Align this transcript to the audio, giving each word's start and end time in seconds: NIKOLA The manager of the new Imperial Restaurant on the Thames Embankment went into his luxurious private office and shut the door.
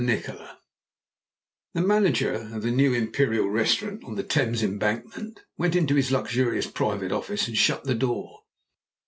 NIKOLA 0.03 0.57
The 1.75 1.81
manager 1.81 2.31
of 2.33 2.63
the 2.63 2.71
new 2.71 2.91
Imperial 2.91 3.47
Restaurant 3.51 4.03
on 4.03 4.15
the 4.15 4.23
Thames 4.23 4.63
Embankment 4.63 5.41
went 5.59 5.75
into 5.75 5.93
his 5.93 6.11
luxurious 6.11 6.65
private 6.65 7.11
office 7.11 7.47
and 7.47 7.55
shut 7.55 7.83
the 7.83 7.93
door. 7.93 8.39